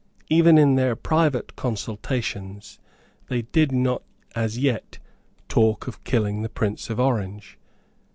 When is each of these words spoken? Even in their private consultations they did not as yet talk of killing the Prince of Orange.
Even 0.29 0.57
in 0.57 0.73
their 0.73 0.95
private 0.95 1.55
consultations 1.55 2.79
they 3.27 3.43
did 3.43 3.71
not 3.71 4.01
as 4.33 4.57
yet 4.57 4.97
talk 5.47 5.85
of 5.87 6.03
killing 6.05 6.41
the 6.41 6.49
Prince 6.49 6.89
of 6.89 6.99
Orange. 6.99 7.59